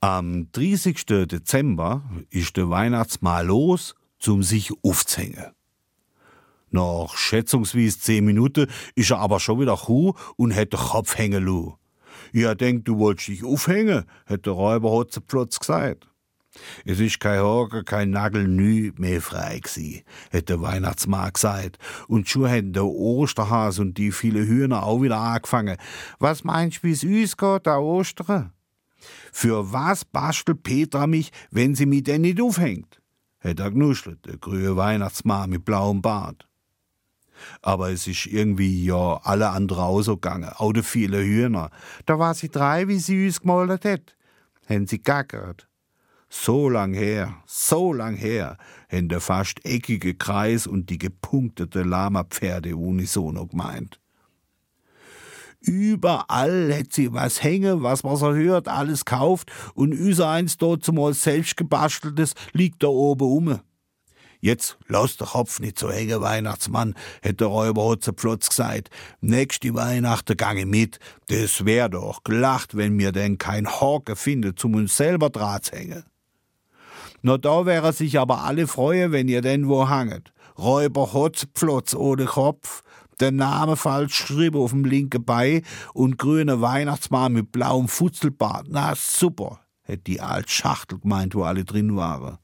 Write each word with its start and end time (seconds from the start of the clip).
Am 0.00 0.46
30. 0.52 1.06
Dezember 1.26 2.04
ist 2.30 2.56
der 2.56 2.70
Weihnachtsmahl 2.70 3.44
los, 3.44 3.96
zum 4.20 4.44
sich 4.44 4.70
aufzuhängen. 4.84 5.46
Nach 6.70 7.16
schätzungsweise 7.16 7.98
zehn 7.98 8.24
Minuten 8.24 8.68
ist 8.94 9.10
er 9.10 9.18
aber 9.18 9.40
schon 9.40 9.58
wieder 9.58 9.76
hu 9.88 10.12
und 10.36 10.54
hat 10.54 10.72
den 10.72 10.78
Kopf 10.78 11.18
hängen 11.18 11.44
lassen. 11.44 11.74
Ja, 12.32 12.54
denk, 12.54 12.84
du 12.84 12.98
wolltest 12.98 13.26
dich 13.26 13.44
aufhängen, 13.44 14.04
hat 14.26 14.46
der 14.46 14.52
Räuber 14.52 14.88
Hotzenplotz 14.90 15.58
gesagt. 15.58 16.08
Es 16.84 17.00
ist 17.00 17.18
kein 17.18 17.40
Hager, 17.40 17.82
kein 17.82 18.10
Nagel 18.10 18.46
nü 18.46 18.92
mehr 18.98 19.20
frei 19.20 19.58
gsi, 19.58 20.04
hat 20.32 20.48
der 20.48 20.60
Weihnachtsmann 20.60 21.32
gesagt. 21.32 21.78
Und 22.06 22.28
schon 22.28 22.46
hätten 22.46 22.72
der 22.72 22.86
Osterhas 22.86 23.80
und 23.80 23.98
die 23.98 24.12
viele 24.12 24.46
Hühner 24.46 24.84
auch 24.84 25.02
wieder 25.02 25.18
angefangen. 25.18 25.76
Was 26.20 26.44
meinst 26.44 26.78
du, 26.78 26.82
wie's 26.84 27.02
üs 27.02 27.36
geht, 27.36 27.66
da 27.66 27.78
Ostern? 27.78 28.52
Für 29.32 29.72
was 29.72 30.04
bastelt 30.04 30.62
Petra 30.62 31.06
mich, 31.06 31.30
wenn 31.50 31.74
sie 31.74 31.86
mich 31.86 32.04
denn 32.04 32.22
nicht 32.22 32.40
aufhängt? 32.40 33.00
hat 33.40 33.60
er 33.60 33.70
gnuschelt, 33.70 34.26
der 34.26 34.36
grüne 34.36 34.76
Weihnachtsmann 34.76 35.50
mit 35.50 35.64
blauem 35.64 36.02
Bart. 36.02 36.48
Aber 37.62 37.90
es 37.90 38.06
ist 38.08 38.26
irgendwie 38.26 38.84
ja 38.84 39.20
alle 39.22 39.50
andere 39.50 39.84
auch 39.84 40.02
so 40.02 40.16
gegangen, 40.16 40.50
auch 40.56 40.72
die 40.72 40.82
viele 40.82 41.22
Hühner. 41.22 41.70
Da 42.04 42.18
war 42.18 42.34
sie 42.34 42.48
drei, 42.48 42.88
wie 42.88 42.98
sie 42.98 43.26
uns 43.26 43.40
gemoldet 43.40 43.84
hat. 43.84 44.16
Haben 44.68 44.86
sie 44.86 45.00
gackert. 45.00 45.68
So 46.28 46.68
lang 46.68 46.92
her, 46.92 47.36
so 47.46 47.92
lang 47.92 48.16
her, 48.16 48.58
haben 48.90 49.08
der 49.08 49.20
fast 49.20 49.64
eckige 49.64 50.14
Kreis 50.14 50.66
und 50.66 50.90
die 50.90 50.98
gepunktete 50.98 51.84
Lama-Pferde 51.84 52.76
unisono 52.76 53.46
gemeint. 53.46 53.98
Überall 55.68 56.72
hätt 56.72 56.94
sie 56.94 57.12
was 57.12 57.42
hängen, 57.42 57.82
was 57.82 58.02
man 58.02 58.16
so 58.16 58.32
hört, 58.32 58.68
alles 58.68 59.04
kauft 59.04 59.52
und 59.74 59.92
üser 59.92 60.30
eins 60.30 60.56
dort 60.56 60.82
zumal 60.82 61.12
selbst 61.12 61.58
gebasteltes 61.58 62.34
liegt 62.52 62.82
da 62.82 62.86
oben 62.86 63.28
um. 63.28 63.60
Jetzt 64.40 64.78
lass 64.86 65.18
der 65.18 65.26
Kopf 65.26 65.60
nicht 65.60 65.78
so 65.78 65.90
hängen, 65.90 66.22
Weihnachtsmann, 66.22 66.94
hätte 67.20 67.36
der 67.36 67.46
Räuber 67.48 67.82
Hotzenplotz 67.82 68.48
gesagt. 68.48 68.88
Nächste 69.20 69.74
Weihnachten 69.74 70.38
gange 70.38 70.64
mit. 70.64 71.00
Das 71.26 71.66
wär 71.66 71.90
doch 71.90 72.24
gelacht, 72.24 72.74
wenn 72.74 72.94
mir 72.94 73.12
denn 73.12 73.36
kein 73.36 73.68
Hake 73.68 74.16
findet, 74.16 74.58
zum 74.58 74.74
uns 74.74 74.96
selber 74.96 75.28
Draht 75.28 75.72
hängen. 75.72 76.04
Na, 77.20 77.36
da 77.36 77.66
wäre 77.66 77.92
sich 77.92 78.18
aber 78.18 78.44
alle 78.44 78.68
freue, 78.68 79.12
wenn 79.12 79.28
ihr 79.28 79.42
denn 79.42 79.68
wo 79.68 79.88
hanget. 79.88 80.32
Räuber 80.56 81.12
Hotzpflotz 81.12 81.94
ohne 81.94 82.24
Kopf, 82.24 82.82
der 83.20 83.32
Name 83.32 83.76
falsch 83.76 84.26
geschrieben 84.26 84.58
auf 84.58 84.70
dem 84.70 84.84
linken 84.84 85.24
Bein 85.24 85.62
und 85.94 86.18
grüner 86.18 86.60
Weihnachtsmann 86.60 87.32
mit 87.32 87.52
blauem 87.52 87.88
Futzelbart. 87.88 88.66
Na 88.70 88.94
super, 88.94 89.60
hätte 89.82 90.04
die 90.04 90.20
alte 90.20 90.50
Schachtel 90.50 90.98
gemeint, 90.98 91.34
wo 91.34 91.42
alle 91.42 91.64
drin 91.64 91.96
waren. 91.96 92.38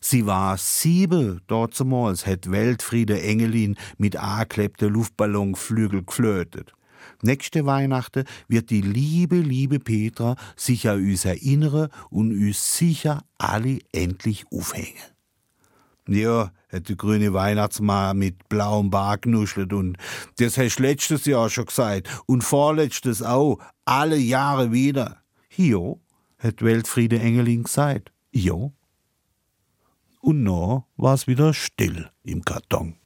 Sie 0.00 0.26
war 0.26 0.56
sieben 0.58 1.40
dortmals, 1.46 2.26
hätt 2.26 2.50
Weltfriede 2.50 3.20
Engelin 3.22 3.76
mit 3.98 4.16
angeklebte 4.16 4.86
Luftballonflügel 4.86 6.04
geflötet. 6.04 6.72
Nächste 7.22 7.66
Weihnachten 7.66 8.24
wird 8.46 8.70
die 8.70 8.82
liebe, 8.82 9.36
liebe 9.36 9.80
Petra 9.80 10.36
sich 10.54 10.88
an 10.88 10.98
uns 10.98 11.24
erinnern 11.24 11.88
und 12.10 12.30
uns 12.32 12.76
sicher 12.76 13.22
alle 13.38 13.78
endlich 13.92 14.44
aufhängen. 14.52 15.15
Ja, 16.08 16.52
hat 16.70 16.88
der 16.88 16.96
grüne 16.96 17.32
Weihnachtsmann 17.32 18.18
mit 18.18 18.48
blauem 18.48 18.90
Bart 18.90 19.22
genuschelt 19.22 19.72
und 19.72 19.96
das 20.38 20.56
hast 20.56 20.78
letztes 20.78 21.24
Jahr 21.24 21.50
schon 21.50 21.66
gesagt 21.66 22.08
und 22.26 22.42
vorletztes 22.42 23.22
auch, 23.22 23.58
alle 23.84 24.16
Jahre 24.16 24.72
wieder. 24.72 25.22
Jo, 25.56 26.00
hat 26.38 26.62
Weltfriede 26.62 27.18
Engelin 27.18 27.64
gesagt. 27.64 28.12
Jo. 28.30 28.72
Und 30.20 30.42
noch 30.42 30.86
war's 30.96 31.26
wieder 31.26 31.54
still 31.54 32.10
im 32.24 32.44
Karton. 32.44 32.96